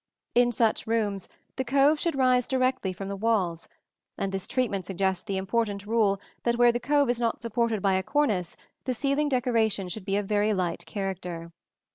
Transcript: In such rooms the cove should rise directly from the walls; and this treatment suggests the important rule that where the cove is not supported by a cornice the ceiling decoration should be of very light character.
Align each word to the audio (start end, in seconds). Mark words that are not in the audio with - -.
In 0.33 0.51
such 0.51 0.87
rooms 0.87 1.29
the 1.57 1.63
cove 1.63 1.99
should 1.99 2.15
rise 2.15 2.47
directly 2.47 2.91
from 2.91 3.07
the 3.07 3.15
walls; 3.15 3.69
and 4.17 4.31
this 4.31 4.47
treatment 4.47 4.83
suggests 4.83 5.23
the 5.23 5.37
important 5.37 5.85
rule 5.85 6.19
that 6.41 6.55
where 6.55 6.71
the 6.71 6.79
cove 6.79 7.07
is 7.07 7.21
not 7.21 7.39
supported 7.39 7.83
by 7.83 7.93
a 7.93 8.01
cornice 8.01 8.57
the 8.85 8.95
ceiling 8.95 9.29
decoration 9.29 9.87
should 9.89 10.05
be 10.05 10.17
of 10.17 10.25
very 10.25 10.55
light 10.55 10.87
character. 10.87 11.51